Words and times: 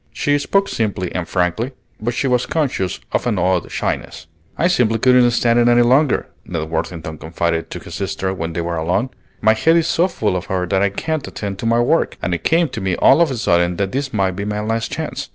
She 0.11 0.39
spoke 0.39 0.67
simply 0.67 1.13
and 1.13 1.27
frankly, 1.27 1.73
but 2.01 2.15
she 2.15 2.25
was 2.25 2.47
conscious 2.47 2.99
of 3.11 3.27
an 3.27 3.37
odd 3.37 3.71
shyness. 3.71 4.25
"I 4.57 4.67
simply 4.67 4.97
couldn't 4.97 5.29
stand 5.29 5.59
it 5.59 5.67
any 5.67 5.83
longer," 5.83 6.25
Ned 6.43 6.71
Worthington 6.71 7.19
confided 7.19 7.69
to 7.69 7.77
his 7.79 7.93
sister 7.93 8.33
when 8.33 8.53
they 8.53 8.61
were 8.61 8.77
alone. 8.77 9.11
"My 9.41 9.53
head 9.53 9.77
is 9.77 9.85
so 9.85 10.07
full 10.07 10.35
of 10.35 10.45
her 10.45 10.65
that 10.65 10.81
I 10.81 10.89
can't 10.89 11.27
attend 11.27 11.59
to 11.59 11.67
my 11.67 11.81
work, 11.81 12.17
and 12.19 12.33
it 12.33 12.43
came 12.43 12.67
to 12.69 12.81
me 12.81 12.95
all 12.95 13.21
of 13.21 13.29
a 13.29 13.37
sudden 13.37 13.75
that 13.77 13.91
this 13.91 14.11
might 14.11 14.31
be 14.31 14.43
my 14.43 14.61
last 14.61 14.91
chance. 14.91 15.29